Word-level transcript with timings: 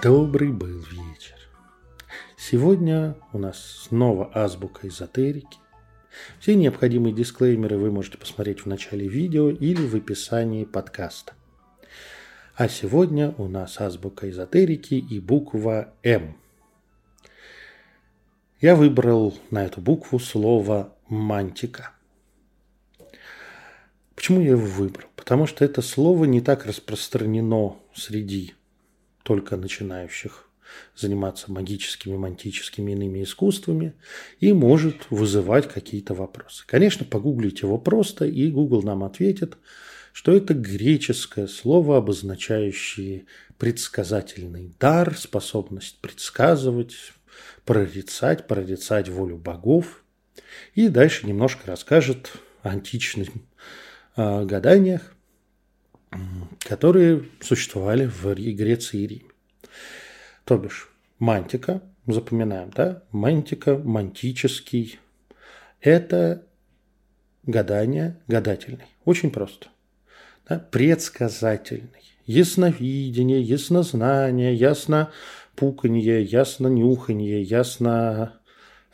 Добрый 0.00 0.52
был 0.52 0.78
вечер. 0.78 1.34
Сегодня 2.36 3.16
у 3.32 3.38
нас 3.38 3.58
снова 3.60 4.30
азбука 4.32 4.86
эзотерики. 4.86 5.58
Все 6.38 6.54
необходимые 6.54 7.12
дисклеймеры 7.12 7.78
вы 7.78 7.90
можете 7.90 8.16
посмотреть 8.16 8.60
в 8.60 8.66
начале 8.66 9.08
видео 9.08 9.50
или 9.50 9.84
в 9.84 9.96
описании 9.96 10.64
подкаста. 10.64 11.32
А 12.54 12.68
сегодня 12.68 13.34
у 13.38 13.48
нас 13.48 13.80
азбука 13.80 14.30
эзотерики 14.30 14.94
и 14.94 15.18
буква 15.18 15.92
М. 16.04 16.36
Я 18.60 18.76
выбрал 18.76 19.36
на 19.50 19.64
эту 19.64 19.80
букву 19.80 20.20
слово 20.20 20.94
«мантика». 21.08 21.90
Почему 24.14 24.40
я 24.42 24.50
его 24.50 24.64
выбрал? 24.64 25.08
Потому 25.16 25.46
что 25.46 25.64
это 25.64 25.82
слово 25.82 26.24
не 26.24 26.40
так 26.40 26.66
распространено 26.66 27.78
среди 27.94 28.54
только 29.28 29.58
начинающих 29.58 30.48
заниматься 30.96 31.52
магическими, 31.52 32.16
мантическими 32.16 32.92
иными 32.92 33.22
искусствами 33.22 33.92
и 34.40 34.54
может 34.54 35.10
вызывать 35.10 35.68
какие-то 35.68 36.14
вопросы. 36.14 36.64
Конечно, 36.66 37.04
погуглить 37.04 37.60
его 37.60 37.76
просто, 37.76 38.24
и 38.24 38.50
Google 38.50 38.82
нам 38.82 39.04
ответит, 39.04 39.58
что 40.14 40.34
это 40.34 40.54
греческое 40.54 41.46
слово, 41.46 41.98
обозначающее 41.98 43.26
предсказательный 43.58 44.72
дар, 44.80 45.14
способность 45.14 45.98
предсказывать, 46.00 46.96
прорицать, 47.66 48.46
прорицать 48.46 49.10
волю 49.10 49.36
богов. 49.36 50.04
И 50.74 50.88
дальше 50.88 51.26
немножко 51.26 51.66
расскажет 51.66 52.32
о 52.62 52.70
античных 52.70 53.28
э, 54.16 54.44
гаданиях, 54.46 55.14
которые 56.60 57.24
существовали 57.40 58.06
в 58.06 58.34
Греции 58.34 59.00
и 59.00 59.06
Риме. 59.06 59.30
То 60.44 60.56
бишь, 60.56 60.88
мантика, 61.18 61.82
запоминаем, 62.06 62.70
да, 62.74 63.02
мантика, 63.12 63.76
мантический, 63.76 64.98
это 65.80 66.44
гадание 67.44 68.16
гадательный. 68.26 68.86
Очень 69.04 69.30
просто. 69.30 69.68
Да? 70.48 70.58
Предсказательный. 70.58 72.14
Ясновидение, 72.26 73.40
яснознание, 73.40 74.54
ясно 74.54 75.10
пуканье, 75.56 76.22
ясно 76.22 76.68
нюханье, 76.68 77.42
ясно 77.42 78.38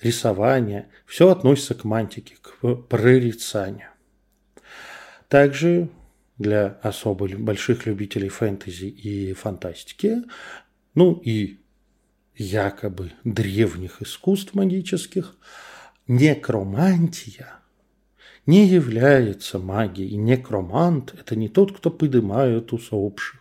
рисование. 0.00 0.88
Все 1.06 1.30
относится 1.30 1.74
к 1.74 1.84
мантике, 1.84 2.36
к 2.40 2.74
прорицанию. 2.88 3.88
Также 5.28 5.88
для 6.38 6.78
особо 6.82 7.28
больших 7.28 7.86
любителей 7.86 8.28
фэнтези 8.28 8.86
и 8.86 9.32
фантастики, 9.32 10.22
ну 10.94 11.20
и 11.24 11.58
якобы 12.36 13.12
древних 13.22 14.02
искусств 14.02 14.54
магических, 14.54 15.36
некромантия 16.08 17.60
не 18.46 18.66
является 18.66 19.58
магией. 19.58 20.16
Некромант– 20.16 21.14
это 21.18 21.36
не 21.36 21.48
тот, 21.48 21.76
кто 21.76 21.90
поднимает 21.90 22.72
усопших. 22.72 23.40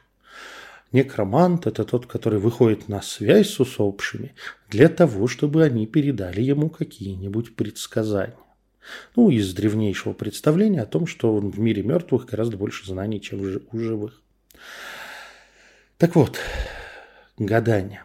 Некромант– 0.91 1.65
это 1.67 1.83
тот, 1.83 2.05
который 2.05 2.39
выходит 2.39 2.87
на 2.87 3.01
связь 3.01 3.49
с 3.49 3.59
усопшими 3.59 4.35
для 4.69 4.87
того, 4.89 5.27
чтобы 5.27 5.63
они 5.63 5.87
передали 5.87 6.41
ему 6.41 6.69
какие-нибудь 6.69 7.55
предсказания. 7.55 8.37
Ну, 9.15 9.29
из 9.29 9.53
древнейшего 9.53 10.13
представления 10.13 10.81
о 10.81 10.85
том, 10.85 11.07
что 11.07 11.37
в 11.37 11.59
мире 11.59 11.83
мертвых 11.83 12.25
гораздо 12.25 12.57
больше 12.57 12.85
знаний, 12.85 13.21
чем 13.21 13.41
у 13.71 13.77
живых. 13.77 14.21
Так 15.97 16.15
вот, 16.15 16.37
гадание. 17.37 18.03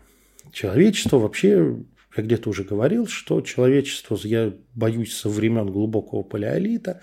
Человечество 0.53 1.19
вообще, 1.19 1.77
я 2.17 2.23
где-то 2.23 2.51
уже 2.51 2.65
говорил, 2.65 3.07
что 3.07 3.41
человечество, 3.41 4.19
я 4.23 4.53
боюсь, 4.75 5.17
со 5.17 5.29
времен 5.29 5.71
глубокого 5.71 6.23
палеолита, 6.23 7.01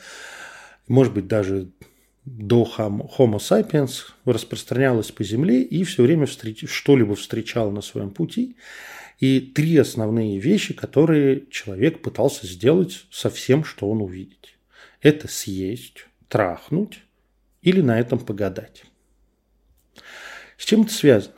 может 0.88 1.14
быть, 1.14 1.28
даже 1.28 1.70
до 2.26 2.68
Homo 2.78 3.38
sapiens 3.38 4.06
распространялось 4.26 5.12
по 5.12 5.24
Земле 5.24 5.62
и 5.62 5.84
все 5.84 6.04
время 6.04 6.26
встреч... 6.26 6.68
что-либо 6.68 7.16
встречало 7.16 7.72
на 7.72 7.82
своем 7.82 8.12
пути– 8.12 8.56
и 9.20 9.40
три 9.40 9.78
основные 9.78 10.40
вещи, 10.40 10.74
которые 10.74 11.46
человек 11.50 12.02
пытался 12.02 12.48
сделать 12.48 13.06
со 13.12 13.30
всем, 13.30 13.64
что 13.64 13.90
он 13.90 14.02
увидит. 14.02 14.58
Это 15.02 15.28
съесть, 15.28 16.08
трахнуть 16.28 17.02
или 17.62 17.82
на 17.82 18.00
этом 18.00 18.20
погадать. 18.20 18.84
С 20.58 20.66
чем 20.66 20.82
это 20.82 20.94
связано? 20.94 21.36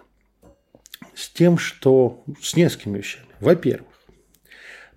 С 1.13 1.29
тем, 1.29 1.57
что 1.57 2.23
с 2.41 2.55
несколькими 2.55 2.99
вещами. 2.99 3.27
Во-первых, 3.39 3.87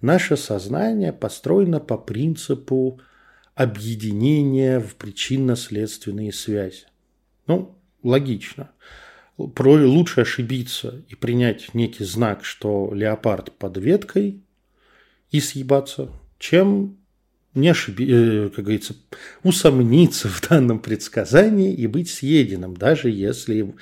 наше 0.01 0.37
сознание 0.37 1.13
построено 1.13 1.81
по 1.81 1.99
принципу 1.99 3.01
объединения 3.55 4.81
в 4.81 4.97
причинно-следственные 4.97 6.33
связи. 6.33 6.87
Ну, 7.47 7.79
логично 8.03 8.71
про 9.49 9.73
лучше 9.73 10.23
ошибиться 10.23 11.03
и 11.09 11.15
принять 11.15 11.75
некий 11.75 12.05
знак, 12.05 12.45
что 12.45 12.93
леопард 12.95 13.53
под 13.53 13.77
веткой 13.79 14.41
и 15.31 15.41
съебаться, 15.41 16.11
чем 16.39 16.97
не 17.55 17.69
ошиби, 17.69 18.07
э, 18.09 18.49
как 18.51 18.65
говорится, 18.65 18.95
усомниться 19.43 20.29
в 20.29 20.49
данном 20.49 20.79
предсказании 20.79 21.75
и 21.75 21.87
быть 21.87 22.11
съеденным, 22.11 22.77
даже 22.77 23.11
если, 23.11 23.75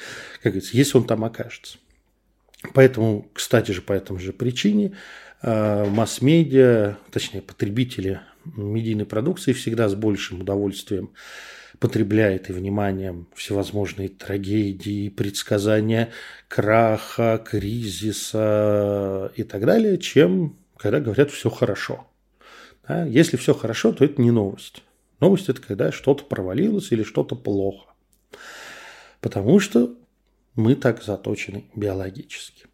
как 0.43 0.53
говорится, 0.53 0.77
если 0.77 0.99
он 0.99 1.05
там 1.05 1.25
окажется. 1.25 1.79
Поэтому, 2.75 3.29
кстати 3.33 3.71
же, 3.71 3.83
по 3.83 3.93
этой 3.93 4.19
же 4.19 4.33
причине 4.33 4.97
масс-медиа, 5.43 6.97
точнее, 7.11 7.43
потребители 7.43 8.21
медийной 8.45 9.07
продукции 9.07 9.53
всегда 9.53 9.89
с 9.89 9.95
большим 9.95 10.41
удовольствием 10.41 11.11
потребляет 11.79 12.51
и 12.51 12.53
вниманием 12.53 13.29
всевозможные 13.35 14.09
трагедии, 14.09 15.11
предсказания 15.11 16.11
краха, 16.49 17.43
кризиса 17.45 19.33
и 19.37 19.45
так 19.45 19.65
далее, 19.65 19.99
чем 19.99 20.57
когда 20.77 21.01
говорят 21.01 21.31
все 21.31 21.51
хорошо. 21.51 22.07
Да? 22.87 23.05
Если 23.05 23.37
все 23.37 23.55
хорошо, 23.55 23.93
то 23.93 24.05
это 24.05 24.21
не 24.21 24.31
новость. 24.31 24.83
Новость– 25.21 25.49
это 25.51 25.61
когда 25.61 25.93
что-то 25.93 26.25
провалилось 26.25 26.93
или 26.93 27.03
что-то 27.03 27.35
плохо. 27.35 27.93
Потому 29.21 29.59
что 29.59 29.95
мы 30.55 30.77
так 30.77 31.03
заточены 31.03 31.65
биологически. 31.75 32.67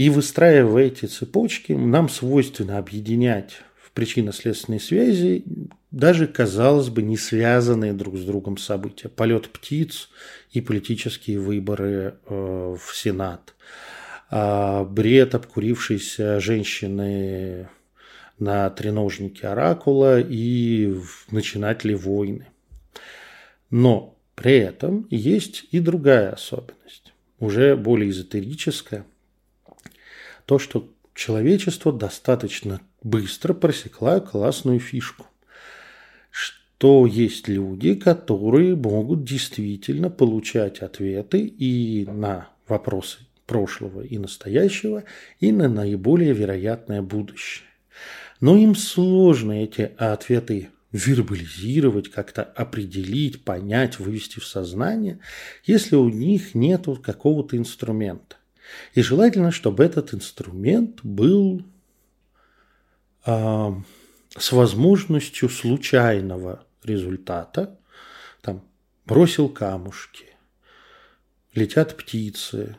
И 0.00 0.08
выстраивая 0.08 0.86
эти 0.86 1.04
цепочки, 1.04 1.72
нам 1.72 2.08
свойственно 2.08 2.78
объединять 2.78 3.58
в 3.84 3.90
причинно-следственной 3.90 4.80
связи 4.80 5.44
даже, 5.90 6.26
казалось 6.26 6.88
бы, 6.88 7.02
не 7.02 7.18
связанные 7.18 7.92
друг 7.92 8.16
с 8.16 8.24
другом 8.24 8.56
события. 8.56 9.10
Полет 9.10 9.50
птиц 9.50 10.08
и 10.52 10.62
политические 10.62 11.38
выборы 11.38 12.14
э, 12.24 12.76
в 12.80 12.96
Сенат. 12.96 13.54
А 14.30 14.84
бред 14.84 15.34
обкурившейся 15.34 16.40
женщины 16.40 17.68
на 18.38 18.70
треножнике 18.70 19.48
Оракула 19.48 20.18
и 20.18 20.94
начинатели 21.30 21.92
войны. 21.92 22.46
Но 23.68 24.16
при 24.34 24.60
этом 24.60 25.06
есть 25.10 25.66
и 25.72 25.78
другая 25.78 26.30
особенность, 26.30 27.12
уже 27.38 27.76
более 27.76 28.08
эзотерическая. 28.08 29.04
То, 30.46 30.58
что 30.58 30.88
человечество 31.14 31.92
достаточно 31.92 32.80
быстро 33.02 33.54
просекла 33.54 34.20
классную 34.20 34.80
фишку 34.80 35.26
что 36.80 37.04
есть 37.04 37.46
люди, 37.46 37.94
которые 37.94 38.74
могут 38.74 39.22
действительно 39.22 40.08
получать 40.08 40.78
ответы 40.78 41.40
и 41.40 42.06
на 42.06 42.48
вопросы 42.68 43.18
прошлого 43.44 44.00
и 44.00 44.16
настоящего, 44.16 45.04
и 45.40 45.52
на 45.52 45.68
наиболее 45.68 46.32
вероятное 46.32 47.02
будущее. 47.02 47.68
Но 48.40 48.56
им 48.56 48.74
сложно 48.74 49.62
эти 49.62 49.92
ответы 49.98 50.70
вербализировать, 50.90 52.10
как-то 52.10 52.44
определить, 52.44 53.44
понять, 53.44 53.98
вывести 53.98 54.40
в 54.40 54.46
сознание, 54.46 55.18
если 55.66 55.96
у 55.96 56.08
них 56.08 56.54
нет 56.54 56.86
какого-то 57.02 57.58
инструмента. 57.58 58.36
И 58.94 59.02
желательно, 59.02 59.50
чтобы 59.50 59.84
этот 59.84 60.14
инструмент 60.14 61.00
был 61.02 61.62
э, 63.26 63.72
с 64.36 64.52
возможностью 64.52 65.48
случайного 65.48 66.64
результата, 66.84 67.78
там, 68.42 68.62
бросил 69.06 69.48
камушки, 69.48 70.26
летят 71.54 71.96
птицы, 71.96 72.76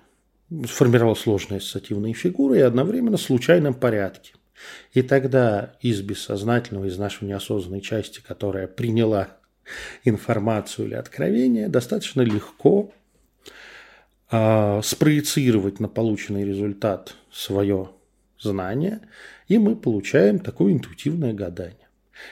сформировал 0.67 1.15
сложные 1.15 1.59
ассоциативные 1.59 2.13
фигуры 2.13 2.57
и 2.57 2.61
одновременно 2.61 3.17
в 3.17 3.21
случайном 3.21 3.73
порядке. 3.73 4.33
И 4.93 5.01
тогда 5.01 5.75
из 5.81 6.01
бессознательного, 6.01 6.85
из 6.85 6.97
нашей 6.97 7.27
неосознанной 7.27 7.81
части, 7.81 8.21
которая 8.21 8.67
приняла 8.67 9.37
информацию 10.03 10.87
или 10.87 10.93
откровение, 10.95 11.67
достаточно 11.67 12.21
легко 12.21 12.93
спроецировать 14.31 15.79
на 15.79 15.89
полученный 15.89 16.45
результат 16.45 17.15
свое 17.31 17.89
знание, 18.39 19.01
и 19.47 19.57
мы 19.57 19.75
получаем 19.75 20.39
такое 20.39 20.71
интуитивное 20.73 21.33
гадание. 21.33 21.89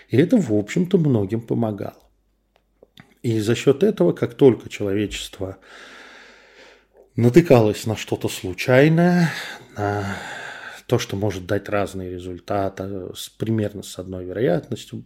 И 0.07 0.17
это, 0.17 0.37
в 0.37 0.53
общем-то, 0.53 0.97
многим 0.97 1.41
помогало. 1.41 1.97
И 3.21 3.39
за 3.39 3.53
счет 3.55 3.83
этого, 3.83 4.13
как 4.13 4.35
только 4.35 4.69
человечество 4.69 5.57
натыкалось 7.15 7.85
на 7.85 7.97
что-то 7.97 8.29
случайное, 8.29 9.29
на 9.75 10.15
то, 10.89 10.97
что 10.97 11.15
может 11.15 11.45
дать 11.45 11.69
разные 11.69 12.09
результаты, 12.09 13.13
с, 13.15 13.29
примерно 13.29 13.83
с 13.83 13.99
одной 13.99 14.25
вероятностью. 14.25 15.05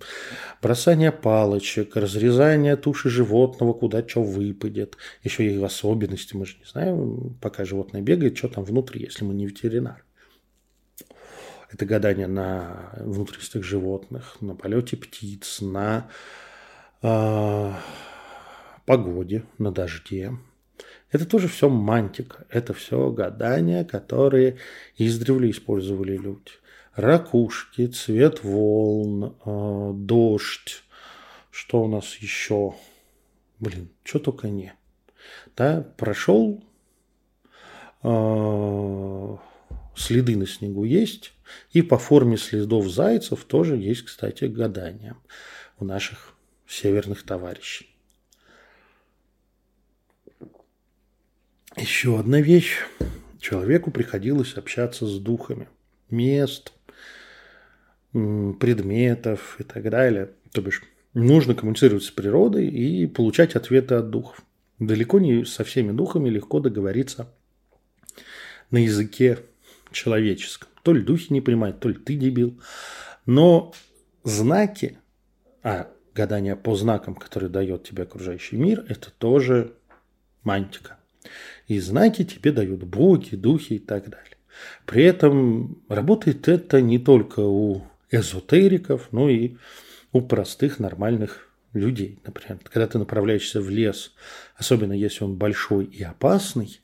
Бросание 0.62 1.12
палочек, 1.12 1.98
разрезание 1.98 2.78
туши 2.78 3.10
животного, 3.10 3.74
куда 3.74 4.08
что 4.08 4.24
выпадет. 4.24 4.98
Еще 5.24 5.46
и 5.46 5.62
особенности, 5.62 6.36
мы 6.36 6.46
же 6.46 6.56
не 6.60 6.66
знаем, 6.66 7.38
пока 7.42 7.66
животное 7.66 8.02
бегает, 8.02 8.38
что 8.38 8.48
там 8.48 8.64
внутри, 8.64 9.02
если 9.02 9.26
мы 9.26 9.34
не 9.34 9.46
ветеринар. 9.46 10.06
Это 11.70 11.86
гадание 11.86 12.28
на 12.28 12.92
внутренностях 13.00 13.64
животных, 13.64 14.38
на 14.40 14.56
полете 14.56 14.96
птиц, 14.96 15.60
на 15.60 16.10
э, 17.02 17.74
погоде, 18.86 19.44
на 19.58 19.72
дожде. 19.72 20.32
Это 21.14 21.28
тоже 21.28 21.48
все 21.48 21.70
мантика, 21.70 22.48
это 22.50 22.74
все 22.74 23.12
гадания, 23.12 23.84
которые 23.84 24.58
издревле 24.98 25.52
использовали 25.52 26.18
люди. 26.18 26.52
Ракушки, 26.96 27.86
цвет 27.86 28.44
волн, 28.44 29.36
э, 29.46 29.92
дождь, 29.94 30.84
что 31.52 31.84
у 31.84 31.88
нас 31.88 32.16
еще? 32.16 32.74
Блин, 33.60 33.90
что 34.04 34.18
только 34.18 34.50
не. 34.50 34.74
Да, 35.56 35.88
прошел 35.98 36.64
э, 38.02 39.38
следы 39.96 40.36
на 40.36 40.48
снегу 40.48 40.84
есть, 40.84 41.34
и 41.74 41.84
по 41.84 42.00
форме 42.00 42.38
следов 42.38 42.88
зайцев 42.90 43.44
тоже 43.46 43.78
есть, 43.78 44.02
кстати, 44.02 44.46
гадания 44.46 45.16
у 45.78 45.86
наших 45.86 46.34
северных 46.66 47.22
товарищей. 47.22 47.93
Еще 51.78 52.20
одна 52.20 52.40
вещь. 52.40 52.80
Человеку 53.40 53.92
приходилось 53.92 54.54
общаться 54.54 55.08
с 55.08 55.20
духами 55.20 55.68
мест, 56.10 56.72
предметов 58.12 59.58
и 59.60 59.64
так 59.64 59.90
далее. 59.90 60.32
То 60.52 60.62
бишь, 60.62 60.84
нужно 61.14 61.56
коммуницировать 61.56 62.04
с 62.04 62.12
природой 62.12 62.68
и 62.68 63.08
получать 63.08 63.56
ответы 63.56 63.96
от 63.96 64.12
духов. 64.12 64.44
Далеко 64.78 65.20
не 65.20 65.46
со 65.46 65.64
всеми 65.64 65.92
духами 65.92 66.30
легко 66.30 66.60
договориться 66.60 67.28
на 68.70 68.78
языке 68.78 69.40
человеческом. 69.92 70.70
То 70.84 70.94
ли 70.94 71.02
духи 71.02 71.34
не 71.34 71.42
понимают, 71.42 71.80
то 71.80 71.90
ли 71.90 71.96
ты 71.96 72.16
дебил. 72.16 72.60
Но 73.26 73.74
знаки, 74.24 75.00
а 75.64 75.90
гадание 76.14 76.56
по 76.56 76.76
знакам, 76.76 77.16
которые 77.16 77.50
дает 77.50 77.84
тебе 77.84 78.04
окружающий 78.04 78.58
мир, 78.58 78.86
это 78.88 79.12
тоже 79.12 79.74
мантика. 80.44 80.98
И 81.68 81.80
знаки 81.80 82.24
тебе 82.24 82.52
дают 82.52 82.84
боги, 82.84 83.36
духи 83.36 83.76
и 83.76 83.80
так 83.80 84.10
далее. 84.10 84.38
При 84.86 85.04
этом 85.04 85.82
работает 85.90 86.48
это 86.48 86.82
не 86.82 87.00
только 87.00 87.40
у 87.40 87.84
эзотериков, 88.12 89.08
но 89.12 89.30
и 89.30 89.58
у 90.12 90.22
простых 90.22 90.80
нормальных 90.80 91.50
людей. 91.74 92.20
Например, 92.26 92.60
когда 92.64 92.88
ты 92.88 93.00
направляешься 93.00 93.62
в 93.62 93.70
лес, 93.70 94.14
особенно 94.56 94.94
если 94.94 95.24
он 95.24 95.36
большой 95.36 95.86
и 95.86 96.04
опасный, 96.04 96.80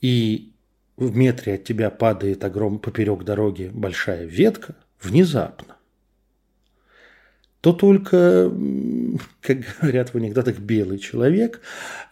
и 0.00 0.52
в 0.96 1.16
метре 1.16 1.54
от 1.54 1.64
тебя 1.64 1.90
падает 1.90 2.44
огром 2.44 2.78
поперек 2.78 3.24
дороги 3.24 3.70
большая 3.72 4.24
ветка, 4.24 4.76
внезапно, 5.00 5.76
то 7.62 7.72
только, 7.72 8.52
как 9.40 9.58
говорят 9.80 10.12
в 10.12 10.16
анекдотах, 10.16 10.58
белый 10.58 10.98
человек 10.98 11.62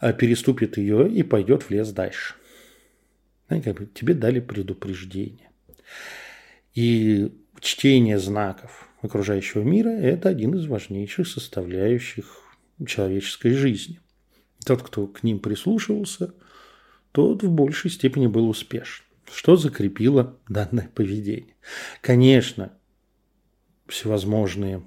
а, 0.00 0.14
переступит 0.14 0.78
ее 0.78 1.10
и 1.10 1.22
пойдет 1.22 1.64
в 1.64 1.70
лес 1.70 1.90
дальше. 1.90 2.34
Как 3.48 3.74
бы 3.74 3.86
тебе 3.86 4.14
дали 4.14 4.38
предупреждение. 4.38 5.50
И 6.74 7.32
чтение 7.58 8.20
знаков 8.20 8.88
окружающего 9.02 9.62
мира– 9.62 9.88
это 9.88 10.28
один 10.28 10.54
из 10.54 10.66
важнейших 10.66 11.26
составляющих 11.26 12.40
человеческой 12.86 13.50
жизни. 13.54 13.98
Тот, 14.64 14.82
кто 14.84 15.08
к 15.08 15.24
ним 15.24 15.40
прислушивался, 15.40 16.32
тот 17.10 17.42
в 17.42 17.50
большей 17.50 17.90
степени 17.90 18.28
был 18.28 18.48
успешен. 18.48 19.04
Что 19.32 19.56
закрепило 19.56 20.38
данное 20.48 20.88
поведение? 20.94 21.56
Конечно, 22.02 22.72
всевозможные 23.88 24.84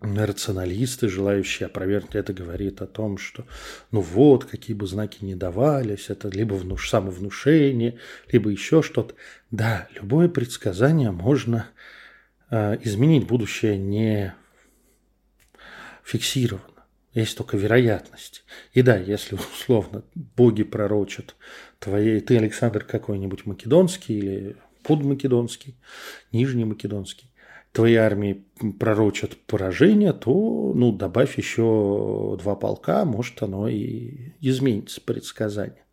рационалисты, 0.00 1.08
желающие 1.08 1.66
опровергнуть 1.66 2.14
это, 2.14 2.32
говорит 2.32 2.82
о 2.82 2.86
том, 2.86 3.16
что 3.18 3.46
ну 3.90 4.00
вот, 4.00 4.44
какие 4.44 4.76
бы 4.76 4.86
знаки 4.86 5.24
ни 5.24 5.34
давались, 5.34 6.10
это 6.10 6.28
либо 6.28 6.54
внуш, 6.54 6.90
самовнушение, 6.90 7.98
либо 8.30 8.50
еще 8.50 8.82
что-то. 8.82 9.14
Да, 9.50 9.88
любое 9.94 10.28
предсказание 10.28 11.10
можно 11.10 11.66
э, 12.50 12.78
изменить, 12.82 13.26
будущее 13.26 13.78
не 13.78 14.34
фиксировано. 16.04 16.84
Есть 17.14 17.38
только 17.38 17.56
вероятность. 17.56 18.44
И 18.74 18.82
да, 18.82 18.96
если 18.98 19.34
условно 19.34 20.04
боги 20.14 20.62
пророчат 20.62 21.34
твоей, 21.78 22.20
ты, 22.20 22.36
Александр, 22.36 22.84
какой-нибудь 22.84 23.46
македонский 23.46 24.18
или 24.18 24.56
подмакедонский, 24.82 25.76
нижний 26.32 26.66
македонский, 26.66 27.30
твоей 27.76 27.96
армии 27.96 28.42
пророчат 28.80 29.36
поражение, 29.36 30.14
то 30.14 30.72
ну, 30.74 30.92
добавь 30.92 31.36
еще 31.36 32.38
два 32.40 32.56
полка, 32.56 33.04
может, 33.04 33.42
оно 33.42 33.68
и 33.68 34.32
изменится 34.40 35.02
предсказание. 35.02 35.84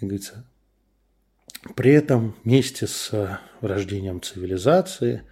Как 0.00 0.08
говорится, 0.08 0.44
при 1.76 1.92
этом 1.92 2.34
вместе 2.42 2.88
с 2.88 3.40
рождением 3.60 4.20
цивилизации, 4.20 5.22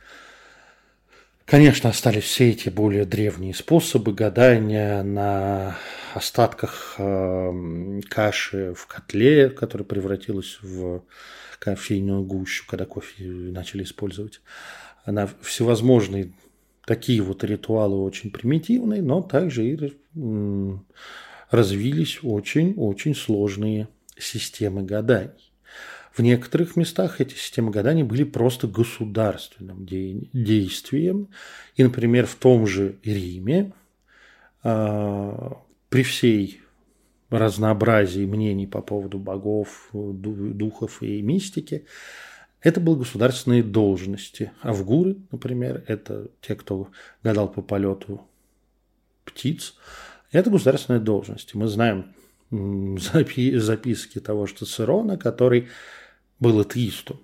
конечно, 1.44 1.90
остались 1.90 2.24
все 2.24 2.50
эти 2.50 2.68
более 2.68 3.04
древние 3.04 3.52
способы 3.52 4.12
гадания 4.12 5.02
на 5.02 5.76
остатках 6.14 6.94
э, 6.99 8.00
каши 8.08 8.73
в 8.75 8.87
котле, 8.87 9.50
которая 9.50 9.85
превратилась 9.85 10.58
в 10.62 11.02
кофейную 11.58 12.22
гущу, 12.22 12.64
когда 12.66 12.84
кофе 12.84 13.25
начали 13.25 13.82
использовать 13.82 14.40
она 15.06 15.28
всевозможные 15.40 16.32
такие 16.84 17.22
вот 17.22 17.44
ритуалы 17.44 18.02
очень 18.02 18.30
примитивные, 18.30 19.00
но 19.00 19.22
также 19.22 19.66
и 19.66 19.94
развились 21.50 22.18
очень-очень 22.22 23.14
сложные 23.14 23.88
системы 24.18 24.82
гаданий. 24.82 25.52
В 26.12 26.20
некоторых 26.20 26.76
местах 26.76 27.20
эти 27.20 27.34
системы 27.34 27.70
гаданий 27.70 28.02
были 28.02 28.25
просто 28.25 28.66
государственным 28.66 29.86
действием. 29.86 31.28
И, 31.76 31.84
например, 31.84 32.26
в 32.26 32.34
том 32.34 32.66
же 32.66 32.96
Риме 33.04 33.72
а, 34.62 35.62
при 35.88 36.02
всей 36.02 36.62
разнообразии 37.30 38.25
мнений 38.25 38.66
по 38.66 38.80
поводу 38.80 39.18
богов, 39.18 39.90
духов 39.92 41.02
и 41.02 41.23
мистики, 41.23 41.87
это 42.61 42.80
были 42.80 42.97
государственные 42.97 43.62
должности. 43.62 44.52
Авгуры, 44.62 45.16
например, 45.30 45.85
это 45.87 46.28
те, 46.40 46.54
кто 46.54 46.88
гадал 47.23 47.49
по 47.50 47.62
полету 47.62 48.23
птиц. 49.25 49.76
Это 50.33 50.50
государственные 50.50 51.00
должности. 51.00 51.56
Мы 51.56 51.68
знаем 51.68 52.14
запи- 52.50 53.56
записки 53.59 54.18
того 54.21 54.47
что 54.47 54.64
Цицерона, 54.64 55.16
который 55.16 55.68
был 56.40 56.61
атеистом 56.61 57.21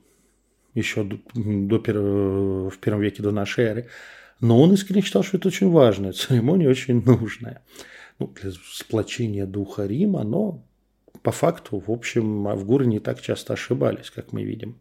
еще 0.75 1.05
до, 1.05 1.19
до 1.35 1.77
пер- 1.77 2.71
в 2.71 2.79
первом 2.79 3.03
веке 3.03 3.23
до 3.23 3.31
нашей 3.31 3.65
эры. 3.65 3.89
Но 4.41 4.61
он 4.61 4.73
искренне 4.73 5.03
считал, 5.03 5.23
что 5.23 5.37
это 5.37 5.49
очень 5.49 5.71
важная 5.71 6.13
церемония, 6.13 6.69
очень 6.69 7.03
нужная. 7.05 7.63
Ну, 8.23 8.29
для 8.41 8.53
сплочения 8.53 9.47
духа 9.47 9.85
Рима, 9.85 10.23
но 10.23 10.65
по 11.23 11.33
факту, 11.33 11.83
в 11.85 11.91
общем, 11.91 12.47
авгуры 12.47 12.87
не 12.87 13.01
так 13.01 13.21
часто 13.21 13.55
ошибались, 13.55 14.13
как 14.13 14.33
мы 14.33 14.45
видим. 14.45 14.79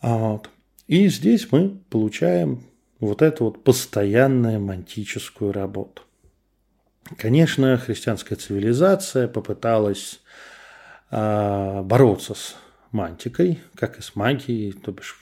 Вот. 0.00 0.50
И 0.88 1.06
здесь 1.06 1.52
мы 1.52 1.78
получаем 1.90 2.64
вот 2.98 3.22
эту 3.22 3.44
вот 3.44 3.62
постоянную 3.62 4.60
мантическую 4.60 5.52
работу. 5.52 6.02
Конечно, 7.18 7.78
христианская 7.78 8.34
цивилизация 8.34 9.28
попыталась 9.28 10.20
э, 11.12 11.82
бороться 11.84 12.34
с 12.34 12.56
мантикой, 12.90 13.60
как 13.76 14.00
и 14.00 14.02
с 14.02 14.16
магией, 14.16 14.72
то 14.72 14.90
бишь 14.90 15.20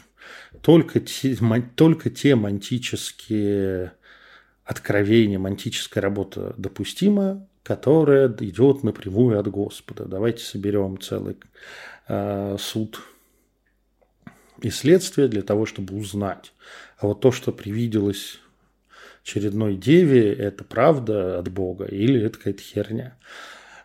только 0.63 1.01
те, 1.01 1.37
только 1.77 2.09
те 2.09 2.37
мантические 2.37 3.93
откровения, 4.71 5.41
мантическая 5.41 6.01
работа 6.01 6.55
допустима, 6.57 7.45
которая 7.65 8.29
идет 8.39 8.85
напрямую 8.85 9.41
от 9.41 9.49
Господа. 9.49 10.05
Давайте 10.05 10.45
соберем 10.45 11.01
целый 11.01 11.37
э, 12.07 12.57
суд 12.57 13.03
и 14.63 14.71
следствие 14.71 15.27
для 15.27 15.43
того, 15.43 15.67
чтобы 15.67 15.97
узнать. 15.97 16.53
А 16.99 17.09
вот 17.09 17.21
то, 17.21 17.33
что 17.33 17.51
привиделось 17.51 18.39
очередной 19.25 19.75
деве, 19.75 20.33
это 20.33 20.63
правда 20.63 21.41
от 21.41 21.51
Бога 21.51 21.87
или 21.87 22.23
это 22.23 22.39
какая-то 22.39 22.63
херня. 22.63 23.19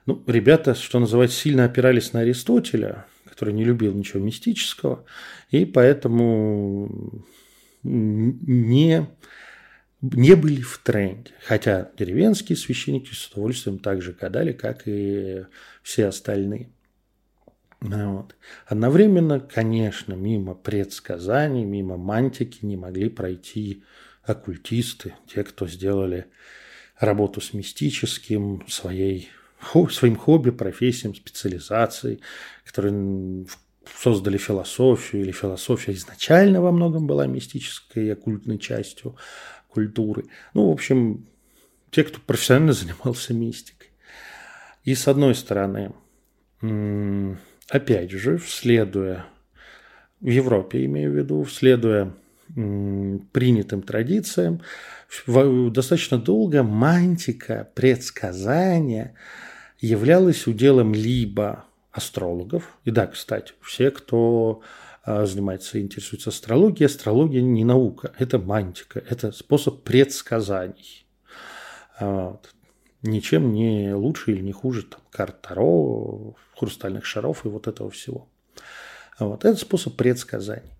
Ну, 0.06 0.24
ребята, 0.28 0.76
что 0.76 1.00
называется, 1.00 1.40
сильно 1.40 1.66
опирались 1.66 2.14
на 2.14 2.20
Аристотеля, 2.20 3.08
который 3.28 3.56
не 3.56 3.64
любил 3.64 3.96
ничего 3.96 4.22
мистического, 4.22 5.04
и 5.50 5.66
поэтому 5.66 7.24
не, 7.82 9.08
не 10.14 10.36
были 10.36 10.62
в 10.62 10.78
тренде. 10.80 11.32
Хотя 11.46 11.92
деревенские 11.98 12.58
священники 12.58 13.14
с 13.14 13.28
удовольствием 13.28 13.80
так 13.80 14.02
же 14.02 14.14
гадали, 14.14 14.52
как 14.52 14.84
и 14.86 15.46
все 15.84 16.08
остальные. 16.08 16.70
Вот. 17.82 18.36
Одновременно, 18.66 19.40
конечно, 19.40 20.14
мимо 20.14 20.56
предсказаний, 20.56 21.66
мимо 21.66 21.98
мантики 21.98 22.66
не 22.66 22.78
могли 22.78 23.10
пройти 23.10 23.84
оккультисты, 24.24 25.14
те, 25.28 25.44
кто 25.44 25.68
сделали 25.68 26.26
работу 27.00 27.42
с 27.42 27.54
мистическим, 27.54 28.66
своей, 28.68 29.30
своим 29.92 30.16
хобби, 30.16 30.50
профессиям, 30.50 31.14
специализацией, 31.14 32.22
которые 32.66 33.46
создали 34.00 34.38
философию, 34.38 35.22
или 35.22 35.32
философия 35.32 35.94
изначально 35.94 36.62
во 36.62 36.72
многом 36.72 37.06
была 37.06 37.28
мистической 37.28 38.08
и 38.08 38.10
оккультной 38.10 38.58
частью 38.58 39.16
культуры. 39.76 40.24
Ну, 40.54 40.70
в 40.70 40.72
общем, 40.72 41.26
те, 41.92 42.04
кто 42.04 42.20
профессионально 42.26 42.74
занимался 42.74 43.34
мистикой. 43.34 43.90
И 44.86 44.96
с 44.96 45.08
одной 45.08 45.36
стороны, 45.36 45.92
опять 47.70 48.12
же, 48.12 48.40
следуя 48.40 49.26
в 50.22 50.30
Европе, 50.30 50.86
имею 50.86 51.12
в 51.12 51.16
виду, 51.16 51.46
следуя 51.46 52.14
принятым 53.32 53.82
традициям, 53.82 54.62
достаточно 55.28 56.18
долго 56.18 56.64
мантика 56.64 57.68
предсказания 57.76 59.16
являлась 59.80 60.48
уделом 60.48 60.94
либо 60.94 61.66
астрологов, 61.92 62.78
и 62.86 62.92
да, 62.92 63.08
кстати, 63.08 63.54
все, 63.62 63.90
кто 63.92 64.62
занимается, 65.06 65.80
интересуется 65.80 66.30
астрологией, 66.30 66.88
астрология 66.88 67.42
не 67.42 67.64
наука, 67.64 68.14
это 68.18 68.40
мантика, 68.40 69.04
это 69.10 69.32
способ 69.32 69.84
предсказаний. 69.84 71.06
Вот. 72.00 72.54
Ничем 73.04 73.54
не 73.54 73.94
лучше 73.94 74.32
или 74.32 74.42
не 74.42 74.52
хуже 74.52 74.84
там, 74.84 75.02
карт 75.12 75.42
Таро, 75.42 76.36
хрустальных 76.58 77.06
шаров 77.06 77.46
и 77.46 77.50
вот 77.50 77.68
этого 77.68 77.90
всего. 77.92 78.28
Вот. 79.20 79.46
Это 79.46 79.58
способ 79.58 79.96
предсказаний. 79.96 80.72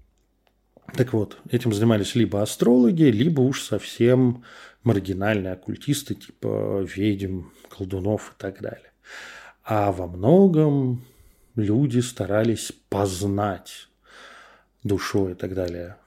Так 0.96 1.14
вот, 1.14 1.38
этим 1.50 1.74
занимались 1.74 2.16
либо 2.16 2.42
астрологи, 2.42 3.04
либо 3.04 3.42
уж 3.42 3.62
совсем 3.62 4.44
маргинальные 4.84 5.54
оккультисты, 5.54 6.16
типа 6.16 6.84
ведьм, 6.84 7.44
колдунов 7.70 8.34
и 8.36 8.42
так 8.42 8.62
далее. 8.62 8.92
А 9.64 9.92
во 9.92 10.08
многом 10.08 11.04
люди 11.56 12.00
старались 12.00 12.72
познать 12.90 13.88
душой 14.86 15.32
и 15.32 15.36
так 15.36 15.54
далее, 15.54 15.98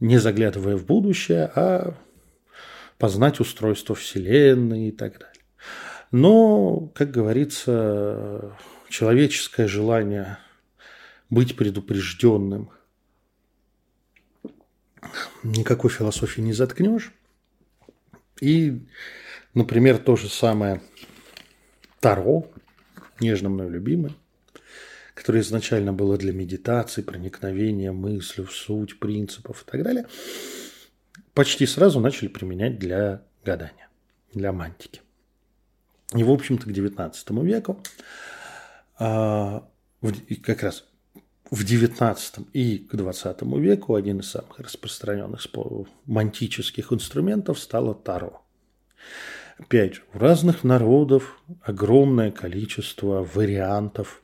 не 0.00 0.18
заглядывая 0.18 0.76
в 0.76 0.84
будущее, 0.84 1.50
а 1.54 1.94
познать 2.98 3.40
устройство 3.40 3.94
Вселенной 3.94 4.88
и 4.88 4.92
так 4.92 5.18
далее. 5.18 5.44
Но, 6.10 6.92
как 6.94 7.10
говорится, 7.10 8.56
человеческое 8.88 9.68
желание 9.68 10.38
быть 11.30 11.56
предупрежденным 11.56 12.70
никакой 15.42 15.90
философии 15.90 16.40
не 16.40 16.52
заткнешь. 16.52 17.12
И, 18.40 18.86
например, 19.54 19.98
то 19.98 20.16
же 20.16 20.28
самое 20.28 20.82
Таро, 22.00 22.50
нежно 23.20 23.48
мной 23.48 23.70
любимое, 23.70 24.12
которое 25.14 25.40
изначально 25.40 25.92
было 25.92 26.18
для 26.18 26.32
медитации, 26.32 27.02
проникновения 27.02 27.92
мыслью 27.92 28.46
в 28.46 28.52
суть, 28.52 28.98
принципов 28.98 29.62
и 29.62 29.70
так 29.70 29.82
далее, 29.82 30.06
почти 31.32 31.66
сразу 31.66 32.00
начали 32.00 32.28
применять 32.28 32.78
для 32.78 33.22
гадания, 33.44 33.88
для 34.32 34.52
мантики. 34.52 35.00
И, 36.14 36.22
в 36.22 36.30
общем-то, 36.30 36.66
к 36.66 36.68
XIX 36.68 37.44
веку 37.44 37.82
а, 38.98 39.66
как 40.42 40.62
раз 40.62 40.84
в 41.50 41.64
XIX 41.64 42.46
и 42.52 42.78
к 42.78 42.94
XX 42.94 43.60
веку 43.60 43.94
один 43.94 44.20
из 44.20 44.30
самых 44.30 44.58
распространенных 44.58 45.42
мантических 46.06 46.92
инструментов 46.92 47.58
стало 47.58 47.94
таро. 47.94 48.42
Опять 49.58 49.94
же, 49.94 50.02
у 50.12 50.18
разных 50.18 50.64
народов 50.64 51.40
огромное 51.62 52.32
количество 52.32 53.22
вариантов 53.22 54.23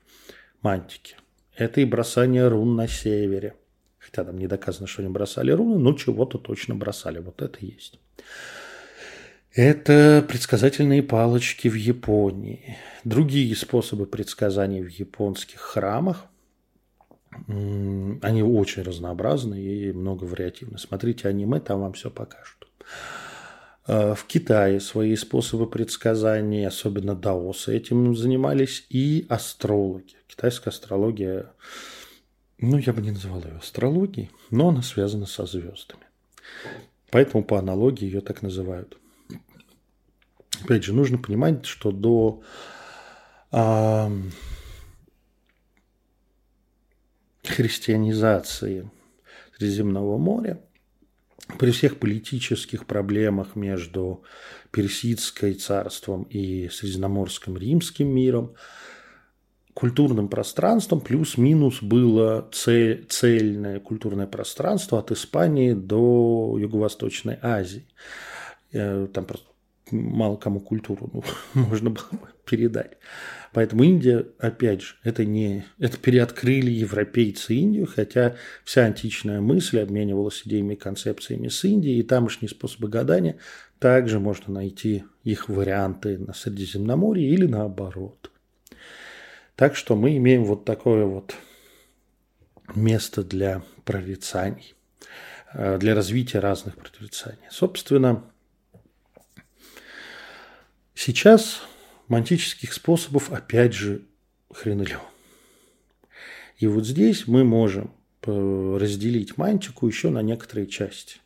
мантики. 0.63 1.17
Это 1.57 1.81
и 1.81 1.85
бросание 1.85 2.49
рун 2.49 2.77
на 2.77 2.89
севере. 2.89 3.55
Хотя 3.99 4.25
там 4.25 4.39
не 4.39 4.47
доказано, 4.47 4.87
что 4.87 5.03
они 5.03 5.11
бросали 5.11 5.53
руны, 5.53 5.79
но 5.79 5.93
чего-то 5.93 6.39
точно 6.39 6.75
бросали. 6.75 7.19
Вот 7.19 7.43
это 7.43 7.59
есть. 7.61 7.99
Это 9.53 10.25
предсказательные 10.27 11.03
палочки 11.03 11.69
в 11.69 11.75
Японии. 11.75 12.79
Другие 13.05 13.55
способы 13.57 14.07
предсказаний 14.07 14.81
в 14.81 14.89
японских 14.89 15.61
храмах. 15.61 16.27
Они 17.47 18.43
очень 18.43 18.83
разнообразны 18.83 19.61
и 19.61 19.93
много 19.93 20.25
вариативны. 20.25 20.79
Смотрите 20.79 21.29
аниме, 21.29 21.61
там 21.61 21.81
вам 21.81 21.93
все 21.95 22.11
покажут. 22.11 22.69
А, 23.87 24.15
в 24.15 24.25
Китае 24.25 24.81
свои 24.81 25.17
способы 25.17 25.69
предсказаний, 25.69 26.67
особенно 26.67 27.15
даосы, 27.15 27.77
этим 27.77 28.15
занимались 28.17 28.87
и 28.89 29.27
астрологи. 29.29 30.20
Китайская 30.41 30.71
астрология, 30.71 31.53
ну, 32.57 32.79
я 32.79 32.95
бы 32.95 33.03
не 33.03 33.11
называл 33.11 33.43
ее 33.45 33.59
астрологией, 33.59 34.31
но 34.51 34.71
она 34.71 34.81
связана 34.81 35.27
со 35.27 35.45
звездами. 35.45 36.05
Поэтому 37.11 37.45
по 37.45 37.59
аналогии 37.59 38.07
ее 38.07 38.23
так 38.23 38.41
называют. 38.41 38.97
Опять 40.65 40.85
же, 40.85 40.95
нужно 40.95 41.19
понимать, 41.19 41.67
что 41.67 41.93
до 41.93 42.43
а, 43.51 44.11
христианизации 47.45 48.91
Средиземного 49.59 50.17
моря 50.17 50.59
при 51.59 51.71
всех 51.71 51.99
политических 51.99 52.87
проблемах 52.87 53.57
между 53.57 54.23
Персидской 54.71 55.53
царством 55.53 56.23
и 56.23 56.71
Средиземноморским 56.71 57.59
римским 57.59 58.09
миром, 58.09 58.55
культурным 59.75 60.29
пространством 60.29 61.01
плюс-минус 61.01 61.83
было 61.83 62.49
цель, 62.53 63.07
цельное 63.09 63.81
культурное 63.81 64.27
пространство 64.27 64.99
от 64.99 65.11
Испании 65.13 65.73
до 65.73 66.57
Юго-Восточной 66.59 67.39
Азии. 67.41 67.87
Э, 68.73 69.07
там 69.13 69.25
просто 69.25 69.47
мало 69.91 70.37
кому 70.37 70.61
культуру 70.61 71.11
ну, 71.13 71.23
можно 71.69 71.91
было 71.91 72.31
передать. 72.45 72.93
Поэтому 73.53 73.83
Индия, 73.83 74.27
опять 74.39 74.83
же, 74.83 74.95
это 75.03 75.25
не 75.25 75.65
это 75.79 75.97
переоткрыли 75.99 76.71
европейцы 76.71 77.55
Индию, 77.55 77.87
хотя 77.87 78.37
вся 78.65 78.85
античная 78.85 79.41
мысль 79.41 79.81
обменивалась 79.81 80.43
идеями 80.45 80.75
и 80.75 80.77
концепциями 80.77 81.49
с 81.49 81.65
Индией, 81.65 82.01
и 82.01 82.05
тамошние 82.05 82.49
способы 82.49 82.89
гадания 82.89 83.39
также 83.81 84.21
можно 84.21 84.55
найти 84.55 85.05
их 85.25 85.49
варианты 85.49 86.19
на 86.19 86.33
Средиземноморье 86.33 87.29
или 87.29 87.47
наоборот. 87.47 88.30
Так 89.61 89.77
что 89.77 89.95
мы 89.95 90.17
имеем 90.17 90.47
вот 90.47 90.65
такое 90.65 91.05
вот 91.05 91.35
место 92.75 93.23
для 93.23 93.63
прорицаний, 93.85 94.75
э, 95.53 95.77
для 95.77 95.95
развития 95.95 96.39
разных 96.39 96.77
прорицаний. 96.77 97.45
Собственно, 97.51 98.25
сейчас 100.95 101.61
мантических 102.09 102.73
способов 102.73 103.31
опять 103.33 103.75
же 103.75 104.07
хренылево. 104.51 105.05
И 106.57 106.67
вот 106.67 106.87
здесь 106.87 107.27
мы 107.27 107.45
можем 107.45 107.93
разделить 108.23 109.37
мантику 109.37 109.87
еще 109.87 110.09
на 110.09 110.23
некоторые 110.23 110.69
части. 110.69 111.19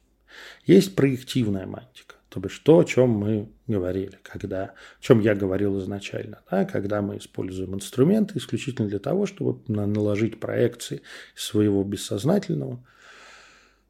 Есть 0.67 0.97
проективная 0.97 1.67
мантика, 1.67 2.17
то 2.35 2.41
бишь 2.41 2.59
то, 2.59 2.81
о 2.81 2.85
чем 2.85 3.11
мы 3.11 3.49
говорили, 3.69 4.19
когда, 4.25 4.65
о 4.65 5.01
чем 5.01 5.21
я 5.21 5.37
говорил 5.37 5.79
изначально, 5.79 6.41
да, 6.51 6.65
когда 6.65 7.01
мы 7.01 7.19
используем 7.19 7.77
инструменты 7.77 8.39
исключительно 8.39 8.89
для 8.89 8.99
того, 8.99 9.27
чтобы 9.27 9.61
наложить 9.69 10.41
проекции 10.41 11.03
своего 11.37 11.85
бессознательного 11.85 12.85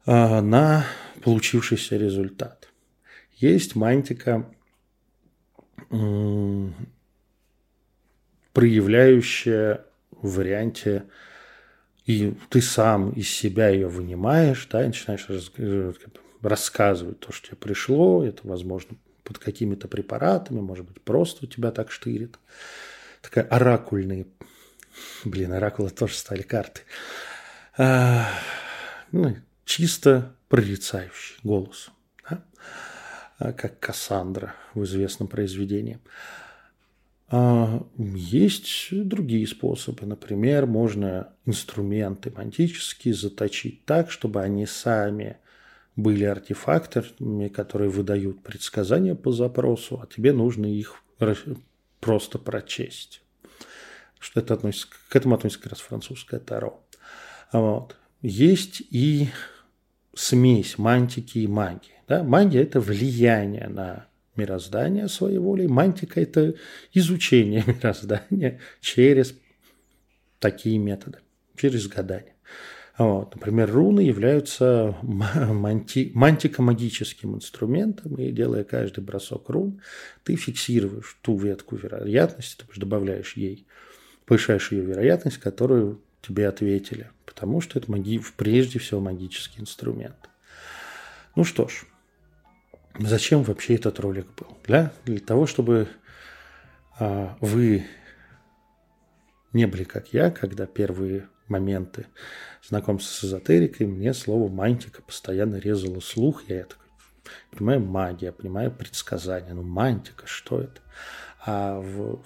а, 0.05 0.41
на 0.41 0.85
получившийся 1.23 1.97
результат. 1.97 2.69
Есть 3.33 3.75
мантика 3.75 4.45
проявляющая 8.53 9.85
в 10.11 10.35
варианте 10.35 11.05
и 12.05 12.35
ты 12.49 12.61
сам 12.61 13.09
из 13.13 13.27
себя 13.27 13.69
ее 13.69 13.87
вынимаешь, 13.87 14.67
да, 14.71 14.83
и 14.83 14.87
начинаешь 14.87 15.25
э, 15.57 15.93
рассказывать 16.47 17.19
то, 17.19 17.31
что 17.31 17.47
тебе 17.47 17.57
пришло, 17.57 18.23
это, 18.23 18.47
возможно, 18.47 18.97
под 19.23 19.39
какими-то 19.39 19.87
препаратами, 19.87 20.59
может 20.59 20.85
быть, 20.85 21.01
просто 21.01 21.45
у 21.45 21.47
тебя 21.47 21.71
так 21.71 21.91
штырит. 21.91 22.37
Такая 23.21 23.45
оракульные, 23.45 24.27
блин, 25.23 25.53
оракулы 25.53 25.89
тоже 25.89 26.15
стали 26.15 26.43
карты. 26.43 26.81
А, 27.77 28.29
ну, 29.11 29.35
чисто 29.65 30.35
прорицающий 30.47 31.37
голос, 31.43 31.89
да? 32.29 32.43
А, 33.39 33.51
как 33.51 33.79
Кассандра 33.79 34.55
в 34.73 34.83
известном 34.83 35.27
произведении. 35.27 35.99
А, 37.27 37.85
есть 37.97 38.89
другие 38.91 39.47
способы. 39.47 40.05
Например, 40.05 40.67
можно 40.67 41.33
инструменты 41.45 42.31
мантические 42.31 43.13
заточить 43.13 43.85
так, 43.85 44.11
чтобы 44.11 44.41
они 44.41 44.65
сами 44.65 45.37
были 45.95 46.25
артефакторами, 46.25 47.47
которые 47.47 47.89
выдают 47.89 48.43
предсказания 48.43 49.15
по 49.15 49.31
запросу, 49.31 49.99
а 50.01 50.07
тебе 50.13 50.33
нужно 50.33 50.65
их 50.65 51.01
просто 51.99 52.37
прочесть. 52.37 53.21
Что 54.19 54.39
это 54.41 54.55
относится, 54.55 54.87
к 55.09 55.15
этому 55.15 55.35
относится 55.35 55.63
как 55.63 55.73
раз 55.73 55.81
французское 55.81 56.39
таро. 56.39 56.83
Вот. 57.51 57.95
Есть 58.21 58.81
и 58.89 59.29
смесь 60.13 60.77
мантики 60.77 61.39
и 61.39 61.47
магии. 61.47 62.01
Да? 62.07 62.23
Магия– 62.23 62.61
это 62.63 62.79
влияние 62.79 63.67
на 63.67 64.07
мироздания 64.35 65.07
своей 65.07 65.37
волей. 65.37 65.67
Мантика– 65.67 66.19
это 66.21 66.55
изучение 66.93 67.63
мироздания 67.67 68.59
через 68.81 69.35
такие 70.39 70.77
методы, 70.77 71.19
через 71.55 71.87
гадание. 71.87 72.35
Вот. 72.97 73.35
Например, 73.35 73.69
руны 73.71 73.99
являются 73.99 74.95
манти, 75.01 76.11
мантико-магическим 76.13 77.35
инструментом, 77.35 78.15
и 78.15 78.31
делая 78.31 78.63
каждый 78.63 79.03
бросок 79.03 79.49
рун, 79.49 79.81
ты 80.23 80.35
фиксируешь 80.35 81.17
ту 81.21 81.37
ветку 81.37 81.75
вероятности, 81.75 82.57
то 82.57 82.65
есть 82.69 82.79
добавляешь 82.79 83.35
ей, 83.35 83.67
повышаешь 84.25 84.71
ее 84.71 84.83
вероятность, 84.83 85.37
которую 85.37 86.01
тебе 86.21 86.47
ответили, 86.47 87.11
потому 87.25 87.59
что 87.61 87.79
это 87.79 87.91
маги, 87.91 88.21
прежде 88.37 88.79
всего 88.79 89.01
магический 89.01 89.61
инструмент. 89.61 90.29
Ну 91.35 91.43
что 91.43 91.67
ж, 91.67 91.85
Зачем 92.97 93.43
вообще 93.43 93.75
этот 93.75 93.99
ролик 93.99 94.25
был? 94.37 94.57
Для, 94.63 94.93
для 95.03 95.19
того, 95.19 95.47
чтобы 95.47 95.89
а, 96.97 97.37
вы 97.41 97.85
не 99.51 99.65
были 99.65 99.83
как 99.83 100.13
я, 100.13 100.31
когда 100.31 100.65
первые 100.65 101.27
моменты 101.47 102.07
знакомства 102.67 103.13
с 103.13 103.23
эзотерикой, 103.25 103.87
мне 103.87 104.13
слово 104.13 104.49
мантика 104.49 105.01
постоянно 105.01 105.55
резало 105.55 105.99
слух. 105.99 106.43
Я 106.47 106.61
это 106.61 106.75
понимаю 107.51 107.81
магия, 107.81 108.31
понимаю 108.31 108.71
предсказание. 108.71 109.53
Ну, 109.53 109.63
мантика, 109.63 110.27
что 110.27 110.61
это? 110.61 110.81
А 111.45 111.79
в 111.79 112.21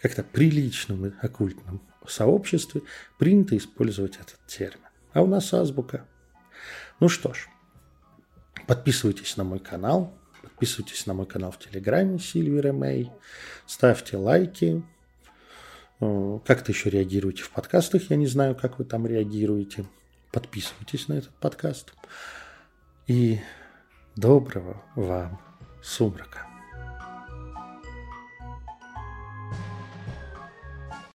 как-то 0.00 0.22
приличном 0.22 1.12
оккультном 1.20 1.80
сообществе 2.06 2.82
принято 3.18 3.56
использовать 3.56 4.16
этот 4.16 4.38
термин. 4.46 4.86
А 5.12 5.22
у 5.22 5.26
нас 5.26 5.52
азбука. 5.52 6.06
Ну 7.00 7.08
что 7.08 7.34
ж, 7.34 7.48
Подписывайтесь 8.66 9.36
на 9.36 9.44
мой 9.44 9.60
канал, 9.60 10.12
подписывайтесь 10.42 11.06
на 11.06 11.14
мой 11.14 11.26
канал 11.26 11.52
в 11.52 11.58
Телеграме 11.58 12.18
Сильвера 12.18 12.72
Мэй, 12.72 13.12
ставьте 13.64 14.16
лайки, 14.16 14.82
как-то 15.98 16.72
еще 16.72 16.90
реагируйте 16.90 17.42
в 17.42 17.50
подкастах, 17.50 18.10
я 18.10 18.16
не 18.16 18.26
знаю, 18.26 18.54
как 18.54 18.78
вы 18.78 18.84
там 18.84 19.06
реагируете. 19.06 19.86
Подписывайтесь 20.32 21.08
на 21.08 21.14
этот 21.14 21.32
подкаст. 21.40 21.94
И 23.06 23.40
доброго 24.16 24.82
вам 24.94 25.40
сумрака. 25.82 26.55